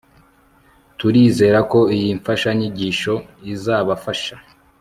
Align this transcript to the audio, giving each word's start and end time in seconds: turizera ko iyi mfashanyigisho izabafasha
turizera 0.97 1.59
ko 1.71 1.79
iyi 1.95 2.09
mfashanyigisho 2.19 3.13
izabafasha 3.53 4.35